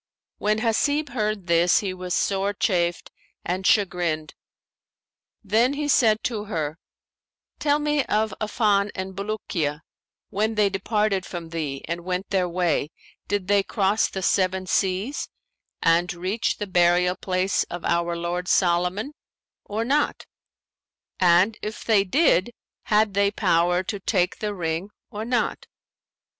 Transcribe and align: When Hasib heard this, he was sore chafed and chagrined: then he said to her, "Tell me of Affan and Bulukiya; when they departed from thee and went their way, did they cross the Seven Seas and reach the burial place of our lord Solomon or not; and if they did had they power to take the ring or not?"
When 0.39 0.61
Hasib 0.61 1.09
heard 1.09 1.45
this, 1.45 1.77
he 1.81 1.93
was 1.93 2.15
sore 2.15 2.53
chafed 2.55 3.11
and 3.45 3.67
chagrined: 3.67 4.33
then 5.43 5.73
he 5.73 5.87
said 5.87 6.23
to 6.23 6.45
her, 6.45 6.79
"Tell 7.59 7.77
me 7.77 8.03
of 8.05 8.33
Affan 8.41 8.89
and 8.95 9.15
Bulukiya; 9.15 9.81
when 10.31 10.55
they 10.55 10.71
departed 10.71 11.23
from 11.23 11.49
thee 11.49 11.83
and 11.87 12.03
went 12.03 12.31
their 12.31 12.49
way, 12.49 12.89
did 13.27 13.47
they 13.47 13.61
cross 13.61 14.09
the 14.09 14.23
Seven 14.23 14.65
Seas 14.65 15.29
and 15.83 16.11
reach 16.15 16.57
the 16.57 16.65
burial 16.65 17.15
place 17.15 17.61
of 17.65 17.85
our 17.85 18.17
lord 18.17 18.47
Solomon 18.47 19.13
or 19.65 19.85
not; 19.85 20.25
and 21.19 21.59
if 21.61 21.85
they 21.85 22.03
did 22.03 22.49
had 22.85 23.13
they 23.13 23.29
power 23.29 23.83
to 23.83 23.99
take 23.99 24.39
the 24.39 24.55
ring 24.55 24.89
or 25.11 25.23
not?" 25.25 25.67